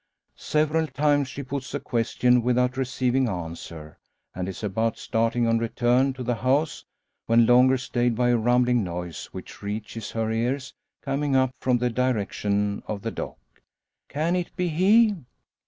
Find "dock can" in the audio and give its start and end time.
13.11-14.35